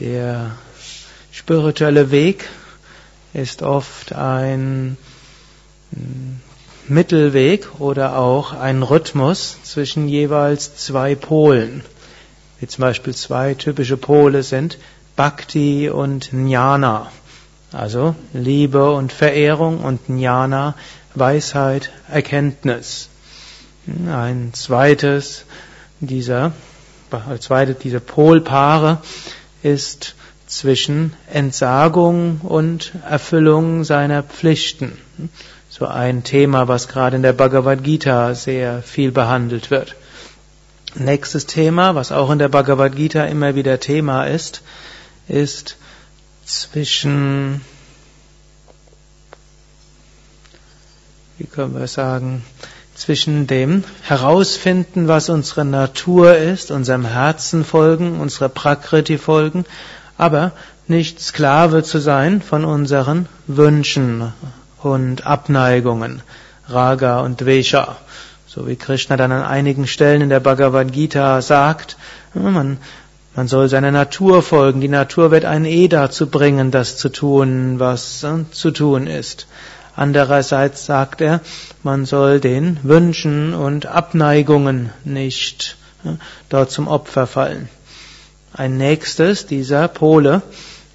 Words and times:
Der 0.00 0.50
spirituelle 1.32 2.10
Weg 2.10 2.48
ist 3.32 3.62
oft 3.62 4.12
ein 4.12 4.98
hm, 5.90 6.40
Mittelweg 6.86 7.80
oder 7.80 8.18
auch 8.18 8.52
ein 8.52 8.82
Rhythmus 8.82 9.56
zwischen 9.62 10.06
jeweils 10.06 10.76
zwei 10.76 11.14
Polen. 11.14 11.82
Wie 12.60 12.66
zum 12.66 12.82
Beispiel 12.82 13.14
zwei 13.14 13.54
typische 13.54 13.96
Pole 13.96 14.42
sind 14.42 14.78
Bhakti 15.16 15.88
und 15.88 16.30
Jnana. 16.30 17.10
Also 17.72 18.14
Liebe 18.34 18.92
und 18.92 19.12
Verehrung 19.12 19.80
und 19.80 20.08
Jnana, 20.08 20.74
Weisheit, 21.14 21.90
Erkenntnis. 22.10 23.08
Ein 23.86 24.50
zweites 24.52 25.46
dieser, 26.00 26.52
zweite 27.40 27.74
dieser 27.74 28.00
Polpaare 28.00 28.98
ist 29.62 30.14
zwischen 30.46 31.12
Entsagung 31.32 32.40
und 32.42 32.92
Erfüllung 33.08 33.84
seiner 33.84 34.22
Pflichten. 34.22 34.98
So 35.68 35.86
ein 35.86 36.22
Thema, 36.22 36.68
was 36.68 36.88
gerade 36.88 37.16
in 37.16 37.22
der 37.22 37.32
Bhagavad 37.32 37.82
Gita 37.82 38.34
sehr 38.34 38.82
viel 38.82 39.10
behandelt 39.10 39.70
wird. 39.70 39.96
Nächstes 40.94 41.46
Thema, 41.46 41.94
was 41.94 42.12
auch 42.12 42.30
in 42.30 42.38
der 42.38 42.48
Bhagavad 42.48 42.96
Gita 42.96 43.24
immer 43.24 43.54
wieder 43.54 43.80
Thema 43.80 44.24
ist, 44.24 44.62
ist 45.28 45.76
zwischen, 46.46 47.60
wie 51.36 51.44
können 51.44 51.78
wir 51.78 51.88
sagen, 51.88 52.44
zwischen 52.96 53.46
dem 53.46 53.84
Herausfinden, 54.02 55.06
was 55.06 55.28
unsere 55.28 55.64
Natur 55.64 56.36
ist, 56.36 56.70
unserem 56.70 57.04
Herzen 57.04 57.64
folgen, 57.64 58.18
unserer 58.18 58.48
Prakriti 58.48 59.18
folgen, 59.18 59.64
aber 60.16 60.52
nicht 60.88 61.20
Sklave 61.20 61.82
zu 61.82 61.98
sein 61.98 62.40
von 62.40 62.64
unseren 62.64 63.26
Wünschen 63.46 64.32
und 64.82 65.26
Abneigungen, 65.26 66.22
Raga 66.68 67.20
und 67.20 67.40
Dvesha. 67.40 67.96
So 68.46 68.66
wie 68.66 68.76
Krishna 68.76 69.16
dann 69.16 69.32
an 69.32 69.42
einigen 69.42 69.86
Stellen 69.86 70.22
in 70.22 70.30
der 70.30 70.40
Bhagavad 70.40 70.90
Gita 70.92 71.42
sagt, 71.42 71.98
man, 72.32 72.78
man 73.34 73.48
soll 73.48 73.68
seiner 73.68 73.90
Natur 73.90 74.42
folgen. 74.42 74.80
Die 74.80 74.88
Natur 74.88 75.30
wird 75.30 75.44
einen 75.44 75.66
eh 75.66 75.88
dazu 75.88 76.28
bringen, 76.28 76.70
das 76.70 76.96
zu 76.96 77.10
tun, 77.10 77.78
was 77.78 78.24
zu 78.52 78.70
tun 78.70 79.06
ist. 79.06 79.46
Andererseits 79.96 80.84
sagt 80.84 81.22
er, 81.22 81.40
man 81.82 82.04
soll 82.04 82.38
den 82.38 82.78
Wünschen 82.82 83.54
und 83.54 83.86
Abneigungen 83.86 84.90
nicht 85.04 85.76
dort 86.50 86.70
zum 86.70 86.86
Opfer 86.86 87.26
fallen. 87.26 87.68
Ein 88.52 88.76
nächstes 88.76 89.46
dieser 89.46 89.88
Pole 89.88 90.42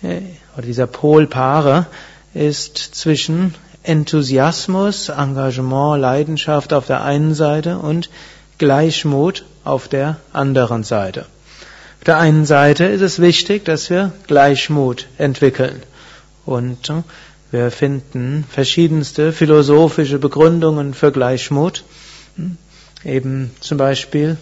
äh, 0.04 0.22
oder 0.56 0.66
dieser 0.66 0.88
Polpaare 0.88 1.88
ist 2.34 2.78
zwischen 2.78 3.56
Enthusiasmus, 3.84 5.10
Engagement, 5.10 6.00
Leidenschaft 6.00 6.72
auf 6.72 6.86
der 6.86 7.04
einen 7.04 7.34
Seite 7.34 7.80
und 7.80 8.10
Gleichmut 8.58 9.44
auf 9.64 9.88
der 9.88 10.18
anderen 10.34 10.84
Seite. 10.84 11.22
Auf 11.22 12.06
der 12.06 12.18
einen 12.18 12.46
Seite 12.46 12.86
ist 12.86 13.02
es 13.02 13.20
wichtig, 13.20 13.66
dass 13.66 13.90
wir 13.90 14.12
Gleichmut 14.28 15.08
entwickeln. 15.18 15.82
Und 16.46 16.90
äh, 16.90 17.04
wir 17.52 17.70
finden 17.70 18.46
verschiedenste 18.50 19.34
philosophische 19.34 20.20
Begründungen 20.20 20.94
für 20.94 21.12
Gleichmut. 21.12 21.84
Hm? 22.38 22.58
Eben 23.04 23.52
zum 23.60 23.78
Beispiel 23.78 24.38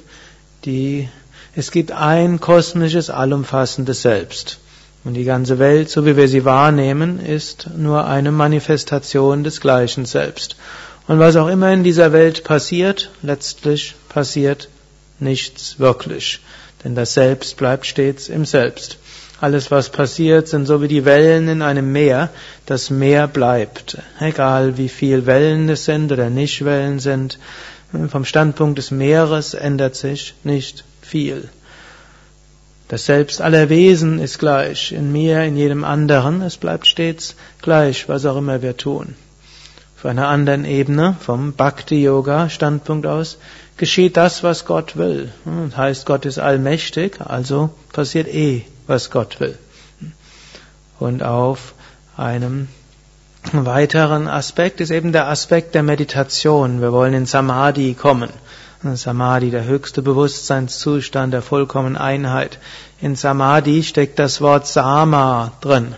die, 0.66 1.10
es 1.56 1.72
gibt 1.72 1.92
ein 1.92 2.40
kosmisches, 2.40 3.10
allumfassendes 3.10 4.04
Selbst. 4.04 4.60
Und 5.04 5.16
die 5.16 5.24
ganze 5.24 5.60
Welt, 5.60 5.90
so 5.90 6.06
wie 6.06 6.18
wir 6.18 6.28
sie 6.28 6.46
wahrnehmen, 6.46 7.20
ist 7.26 7.70
nur 7.76 8.06
eine 8.06 8.32
Manifestation 8.32 9.44
des 9.44 9.60
gleichen 9.60 10.06
Selbst. 10.06 10.58
Und 11.08 11.18
was 11.18 11.36
auch 11.38 11.48
immer 11.48 11.74
in 11.74 11.84
dieser 11.84 12.12
Welt 12.12 12.44
passiert, 12.44 13.10
letztlich 13.24 13.96
passiert 14.10 14.70
nichts 15.20 15.80
wirklich. 15.80 16.42
Denn 16.84 16.94
das 16.94 17.16
Selbst 17.16 17.58
bleibt 17.58 17.88
stets 17.88 18.30
im 18.30 18.46
Selbst. 18.46 18.99
Alles, 19.42 19.72
was 19.72 19.90
passiert, 19.90 20.50
sind 20.50 20.66
so 20.66 20.82
wie 20.82 20.90
die 20.90 21.06
Wellen 21.06 21.48
in 21.48 21.62
einem 21.62 21.92
Meer. 21.92 22.30
Das 22.66 22.90
Meer 22.90 23.28
bleibt. 23.28 23.98
Egal 24.20 24.78
wie 24.78 24.90
viel 24.90 25.26
Wellen 25.26 25.70
es 25.70 25.86
sind 25.86 26.12
oder 26.12 26.30
nicht 26.30 26.66
Wellen 26.66 27.00
sind. 27.00 27.40
Vom 28.10 28.26
Standpunkt 28.26 28.78
des 28.78 28.92
Meeres 28.92 29.54
ändert 29.54 29.96
sich 29.96 30.36
nicht 30.44 30.84
viel. 31.02 31.48
Das 32.90 33.06
Selbst 33.06 33.40
aller 33.40 33.70
Wesen 33.70 34.20
ist 34.20 34.40
gleich. 34.40 34.92
In 34.92 35.12
mir, 35.12 35.44
in 35.44 35.56
jedem 35.56 35.86
anderen. 35.86 36.42
Es 36.42 36.58
bleibt 36.58 36.88
stets 36.88 37.36
gleich, 37.62 38.10
was 38.10 38.26
auch 38.26 38.38
immer 38.38 38.62
wir 38.62 38.76
tun. 38.76 39.16
Auf 39.98 40.06
einer 40.06 40.28
anderen 40.28 40.66
Ebene, 40.66 41.16
vom 41.20 41.54
Bhakti-Yoga-Standpunkt 41.54 43.06
aus, 43.06 43.38
geschieht 43.78 44.18
das, 44.18 44.44
was 44.44 44.66
Gott 44.66 44.98
will. 44.98 45.32
Das 45.46 45.78
heißt, 45.78 46.06
Gott 46.06 46.26
ist 46.26 46.40
allmächtig, 46.40 47.20
also 47.22 47.70
passiert 47.94 48.28
eh, 48.28 48.66
was 48.90 49.12
Gott 49.12 49.40
will. 49.40 49.58
Und 51.00 51.24
auf 51.24 51.74
einem 52.18 52.68
weiteren 53.54 54.28
Aspekt 54.28 54.82
ist 54.82 54.92
eben 54.92 55.14
der 55.14 55.28
Aspekt 55.28 55.76
der 55.76 55.84
Meditation. 55.84 56.82
Wir 56.82 56.92
wollen 56.92 57.14
in 57.14 57.26
Samadhi 57.26 57.94
kommen. 57.94 58.30
Samadhi, 58.82 59.52
der 59.52 59.66
höchste 59.66 60.02
Bewusstseinszustand 60.02 61.34
der 61.34 61.42
vollkommenen 61.42 61.98
Einheit. 61.98 62.60
In 63.02 63.16
Samadhi 63.16 63.84
steckt 63.84 64.20
das 64.20 64.42
Wort 64.42 64.68
Sama 64.68 65.52
drin. 65.62 65.96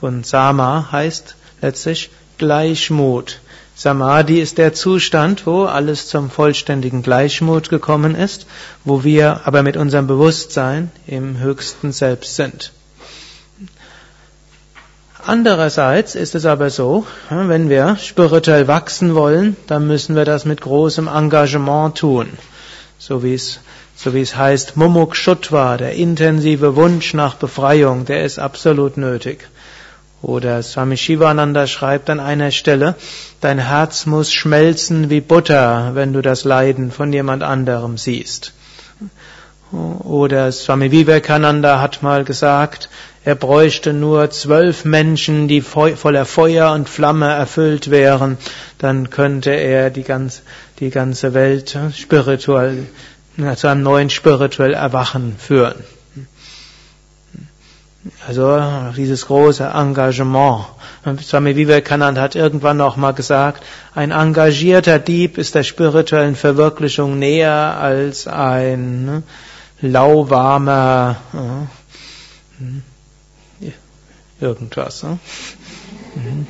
Und 0.00 0.26
Sama 0.26 0.88
heißt 0.90 1.36
letztlich 1.60 2.10
Gleichmut. 2.38 3.40
Samadhi 3.74 4.40
ist 4.40 4.58
der 4.58 4.74
Zustand, 4.74 5.46
wo 5.46 5.64
alles 5.64 6.06
zum 6.06 6.30
vollständigen 6.30 7.02
Gleichmut 7.02 7.70
gekommen 7.70 8.14
ist, 8.14 8.46
wo 8.84 9.02
wir 9.02 9.46
aber 9.46 9.62
mit 9.62 9.76
unserem 9.76 10.06
Bewusstsein 10.06 10.90
im 11.06 11.38
höchsten 11.38 11.92
Selbst 11.92 12.36
sind. 12.36 12.72
Andererseits 15.24 16.16
ist 16.16 16.34
es 16.34 16.46
aber 16.46 16.68
so, 16.68 17.06
wenn 17.30 17.68
wir 17.68 17.96
spirituell 17.96 18.66
wachsen 18.66 19.14
wollen, 19.14 19.56
dann 19.68 19.86
müssen 19.86 20.16
wir 20.16 20.24
das 20.24 20.44
mit 20.44 20.60
großem 20.60 21.06
Engagement 21.06 21.96
tun. 21.96 22.28
So 22.98 23.22
wie 23.22 23.34
es, 23.34 23.60
so 23.94 24.14
wie 24.14 24.20
es 24.20 24.36
heißt, 24.36 24.76
Mumukshutva, 24.76 25.76
der 25.76 25.92
intensive 25.94 26.74
Wunsch 26.74 27.14
nach 27.14 27.36
Befreiung, 27.36 28.04
der 28.04 28.24
ist 28.24 28.40
absolut 28.40 28.96
nötig. 28.96 29.48
Oder 30.22 30.62
Swami 30.62 30.96
Shivananda 30.96 31.66
schreibt 31.66 32.08
an 32.08 32.20
einer 32.20 32.52
Stelle, 32.52 32.94
dein 33.40 33.58
Herz 33.58 34.06
muss 34.06 34.32
schmelzen 34.32 35.10
wie 35.10 35.20
Butter, 35.20 35.90
wenn 35.94 36.12
du 36.12 36.22
das 36.22 36.44
Leiden 36.44 36.92
von 36.92 37.12
jemand 37.12 37.42
anderem 37.42 37.98
siehst. 37.98 38.52
Oder 39.72 40.52
Swami 40.52 40.92
Vivekananda 40.92 41.80
hat 41.80 42.02
mal 42.02 42.24
gesagt, 42.24 42.88
er 43.24 43.34
bräuchte 43.34 43.92
nur 43.92 44.30
zwölf 44.30 44.84
Menschen, 44.84 45.48
die 45.48 45.60
voller 45.60 46.24
Feuer 46.24 46.72
und 46.72 46.88
Flamme 46.88 47.28
erfüllt 47.32 47.90
wären, 47.90 48.36
dann 48.78 49.10
könnte 49.10 49.50
er 49.50 49.90
die, 49.90 50.02
ganz, 50.02 50.42
die 50.78 50.90
ganze 50.90 51.32
Welt 51.34 51.76
spirituell, 51.96 52.86
zu 53.56 53.68
einem 53.68 53.82
neuen 53.82 54.10
spirituell 54.10 54.74
Erwachen 54.74 55.36
führen. 55.38 55.82
Also 58.26 58.92
dieses 58.96 59.26
große 59.26 59.64
Engagement. 59.64 60.64
Swami 61.22 61.54
Vivekananda 61.56 62.20
hat 62.20 62.34
irgendwann 62.34 62.76
noch 62.76 62.96
mal 62.96 63.12
gesagt, 63.12 63.64
ein 63.94 64.10
engagierter 64.10 64.98
Dieb 64.98 65.38
ist 65.38 65.54
der 65.54 65.62
spirituellen 65.62 66.34
Verwirklichung 66.34 67.18
näher 67.18 67.76
als 67.78 68.26
ein 68.26 69.04
ne, 69.04 69.22
lauwarmer 69.80 71.16
äh, 73.60 73.70
irgendwas. 74.40 75.02
Ne? 75.04 75.18
Mhm. 76.16 76.46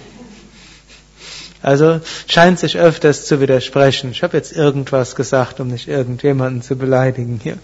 Also 1.62 2.00
scheint 2.26 2.58
sich 2.58 2.76
öfters 2.76 3.26
zu 3.26 3.40
widersprechen. 3.40 4.10
Ich 4.10 4.22
habe 4.22 4.36
jetzt 4.36 4.52
irgendwas 4.52 5.14
gesagt, 5.14 5.60
um 5.60 5.68
nicht 5.68 5.86
irgendjemanden 5.86 6.62
zu 6.62 6.76
beleidigen 6.76 7.40
hier. 7.42 7.58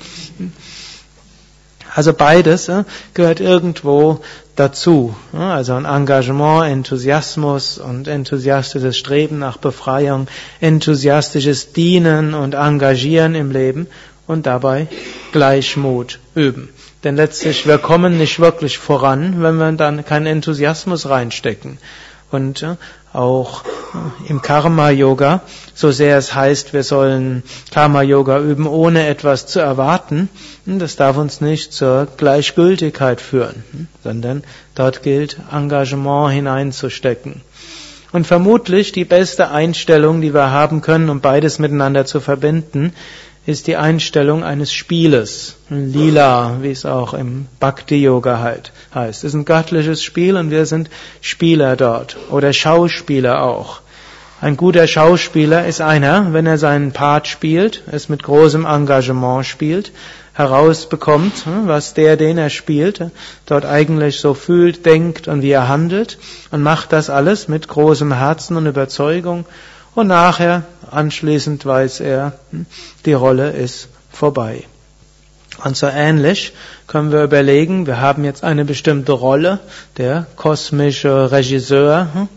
Also 1.98 2.12
beides 2.12 2.70
gehört 3.12 3.40
irgendwo 3.40 4.20
dazu. 4.54 5.16
Also 5.32 5.74
ein 5.74 5.84
Engagement, 5.84 6.70
Enthusiasmus 6.70 7.78
und 7.78 8.06
enthusiastisches 8.06 8.96
Streben 8.96 9.40
nach 9.40 9.56
Befreiung, 9.56 10.28
enthusiastisches 10.60 11.72
Dienen 11.72 12.34
und 12.34 12.54
Engagieren 12.54 13.34
im 13.34 13.50
Leben 13.50 13.88
und 14.28 14.46
dabei 14.46 14.86
Gleichmut 15.32 16.20
üben. 16.36 16.68
Denn 17.02 17.16
letztlich, 17.16 17.66
wir 17.66 17.78
kommen 17.78 18.16
nicht 18.16 18.38
wirklich 18.38 18.78
voran, 18.78 19.42
wenn 19.42 19.56
wir 19.56 19.72
dann 19.72 20.04
keinen 20.04 20.26
Enthusiasmus 20.26 21.08
reinstecken. 21.08 21.78
Und 22.30 22.62
äh, 22.62 22.76
auch 23.12 23.64
äh, 23.64 24.30
im 24.30 24.42
Karma-Yoga, 24.42 25.40
so 25.74 25.90
sehr 25.90 26.18
es 26.18 26.34
heißt, 26.34 26.74
wir 26.74 26.82
sollen 26.82 27.42
Karma-Yoga 27.72 28.40
üben, 28.40 28.66
ohne 28.66 29.06
etwas 29.06 29.46
zu 29.46 29.60
erwarten, 29.60 30.28
hm, 30.66 30.78
das 30.78 30.96
darf 30.96 31.16
uns 31.16 31.40
nicht 31.40 31.72
zur 31.72 32.06
Gleichgültigkeit 32.16 33.20
führen, 33.20 33.64
hm, 33.70 33.88
sondern 34.04 34.44
dort 34.74 35.02
gilt, 35.02 35.38
Engagement 35.50 36.32
hineinzustecken. 36.32 37.40
Und 38.10 38.26
vermutlich 38.26 38.92
die 38.92 39.04
beste 39.04 39.50
Einstellung, 39.50 40.22
die 40.22 40.32
wir 40.32 40.50
haben 40.50 40.80
können, 40.80 41.10
um 41.10 41.20
beides 41.20 41.58
miteinander 41.58 42.06
zu 42.06 42.20
verbinden, 42.20 42.94
ist 43.48 43.66
die 43.66 43.78
Einstellung 43.78 44.44
eines 44.44 44.74
Spieles. 44.74 45.56
Lila, 45.70 46.58
wie 46.60 46.70
es 46.70 46.84
auch 46.84 47.14
im 47.14 47.46
Bhakti-Yoga 47.60 48.40
halt 48.40 48.72
heißt. 48.94 49.24
Es 49.24 49.30
ist 49.30 49.34
ein 49.34 49.46
göttliches 49.46 50.02
Spiel 50.02 50.36
und 50.36 50.50
wir 50.50 50.66
sind 50.66 50.90
Spieler 51.22 51.74
dort. 51.74 52.18
Oder 52.30 52.52
Schauspieler 52.52 53.42
auch. 53.42 53.80
Ein 54.42 54.58
guter 54.58 54.86
Schauspieler 54.86 55.66
ist 55.66 55.80
einer, 55.80 56.34
wenn 56.34 56.44
er 56.44 56.58
seinen 56.58 56.92
Part 56.92 57.26
spielt, 57.26 57.84
es 57.90 58.10
mit 58.10 58.22
großem 58.22 58.66
Engagement 58.66 59.46
spielt, 59.46 59.92
herausbekommt, 60.34 61.46
was 61.64 61.94
der, 61.94 62.18
den 62.18 62.36
er 62.36 62.50
spielt, 62.50 63.02
dort 63.46 63.64
eigentlich 63.64 64.20
so 64.20 64.34
fühlt, 64.34 64.84
denkt 64.84 65.26
und 65.26 65.40
wie 65.40 65.52
er 65.52 65.68
handelt 65.68 66.18
und 66.50 66.62
macht 66.62 66.92
das 66.92 67.08
alles 67.08 67.48
mit 67.48 67.66
großem 67.66 68.12
Herzen 68.12 68.58
und 68.58 68.66
Überzeugung 68.66 69.46
und 69.98 70.06
nachher, 70.06 70.62
anschließend 70.92 71.66
weiß 71.66 72.00
er, 72.00 72.34
hm, 72.52 72.66
die 73.04 73.14
Rolle 73.14 73.50
ist 73.50 73.88
vorbei. 74.12 74.62
Und 75.64 75.76
so 75.76 75.88
ähnlich 75.88 76.52
können 76.86 77.10
wir 77.10 77.24
überlegen, 77.24 77.88
wir 77.88 78.00
haben 78.00 78.24
jetzt 78.24 78.44
eine 78.44 78.64
bestimmte 78.64 79.10
Rolle, 79.10 79.58
der 79.96 80.26
kosmische 80.36 81.32
Regisseur, 81.32 82.08
hm, 82.14 82.28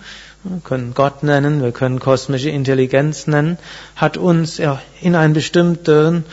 wir 0.44 0.62
können 0.64 0.96
Gott 0.96 1.22
nennen, 1.22 1.62
wir 1.62 1.72
können 1.72 2.00
kosmische 2.00 2.50
Intelligenz 2.50 3.28
nennen, 3.28 3.60
hat 3.96 4.18
uns 4.18 4.60
in 5.00 5.16
einen 5.16 5.34
bestimmten 5.36 6.26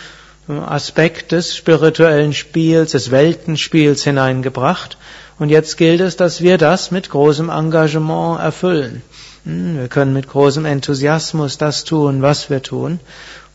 hm, 0.46 0.64
Aspekt 0.64 1.32
des 1.32 1.54
spirituellen 1.54 2.32
Spiels, 2.32 2.92
des 2.92 3.10
Weltenspiels 3.10 4.02
hineingebracht. 4.02 4.96
Und 5.38 5.50
jetzt 5.50 5.76
gilt 5.76 6.00
es, 6.00 6.16
dass 6.16 6.40
wir 6.40 6.56
das 6.56 6.90
mit 6.90 7.10
großem 7.10 7.50
Engagement 7.50 8.40
erfüllen. 8.40 9.02
Hm, 9.44 9.78
wir 9.78 9.88
können 9.88 10.12
mit 10.12 10.28
großem 10.28 10.64
Enthusiasmus 10.64 11.58
das 11.58 11.84
tun, 11.84 12.22
was 12.22 12.50
wir 12.50 12.62
tun. 12.62 13.00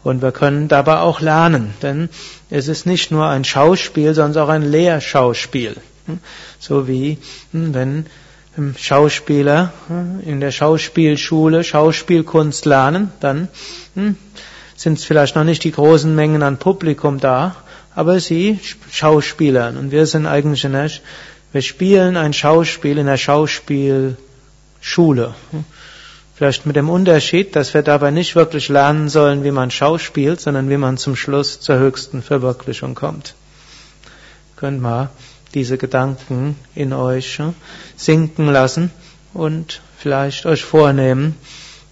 Und 0.03 0.21
wir 0.21 0.31
können 0.31 0.67
dabei 0.67 0.97
auch 0.97 1.21
lernen, 1.21 1.73
denn 1.81 2.09
es 2.49 2.67
ist 2.67 2.85
nicht 2.85 3.11
nur 3.11 3.27
ein 3.27 3.45
Schauspiel, 3.45 4.13
sondern 4.13 4.43
auch 4.43 4.49
ein 4.49 4.69
Lehrschauspiel. 4.69 5.77
Hm, 6.05 6.19
so 6.59 6.87
wie 6.87 7.17
hm, 7.51 7.73
wenn 7.73 8.05
Schauspieler 8.77 9.73
in 10.23 10.39
der 10.39 10.51
Schauspielschule 10.51 11.63
Schauspielkunst 11.63 12.65
lernen, 12.65 13.11
dann 13.19 13.47
sind 14.75 14.99
es 14.99 15.05
vielleicht 15.05 15.35
noch 15.35 15.43
nicht 15.43 15.63
die 15.63 15.71
großen 15.71 16.13
Mengen 16.13 16.43
an 16.43 16.57
Publikum 16.57 17.19
da, 17.19 17.55
aber 17.95 18.19
sie 18.19 18.59
Schauspielern. 18.91 19.77
Und 19.77 19.91
wir 19.91 20.05
sind 20.05 20.27
eigentlich 20.27 20.65
in 20.65 20.73
der, 20.73 20.91
wir 21.51 21.61
spielen 21.61 22.15
ein 22.15 22.33
Schauspiel 22.33 22.97
in 22.99 23.07
der 23.07 23.17
Schauspielschule. 24.83 25.33
Vielleicht 26.35 26.65
mit 26.65 26.75
dem 26.75 26.89
Unterschied, 26.89 27.55
dass 27.55 27.73
wir 27.73 27.83
dabei 27.83 28.11
nicht 28.11 28.35
wirklich 28.35 28.67
lernen 28.67 29.07
sollen, 29.07 29.43
wie 29.43 29.51
man 29.51 29.71
schauspielt, 29.71 30.41
sondern 30.41 30.69
wie 30.69 30.77
man 30.77 30.97
zum 30.97 31.15
Schluss 31.15 31.61
zur 31.61 31.77
höchsten 31.77 32.21
Verwirklichung 32.21 32.93
kommt. 32.95 33.35
Könnt 34.57 34.81
mal 34.81 35.09
diese 35.53 35.77
Gedanken 35.77 36.57
in 36.75 36.91
euch 36.91 37.37
hm, 37.37 37.53
sinken 37.95 38.47
lassen 38.47 38.91
und 39.33 39.81
vielleicht 39.97 40.45
euch 40.45 40.63
vornehmen, 40.63 41.37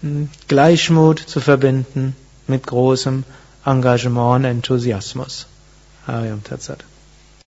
hm, 0.01 0.29
Gleichmut 0.47 1.19
zu 1.19 1.39
verbinden 1.39 2.15
mit 2.47 2.65
großem 2.65 3.23
Engagement 3.65 4.37
und 4.37 4.45
Enthusiasmus. 4.45 5.45
Ariam 6.07 6.43
Tatsat. 6.43 6.83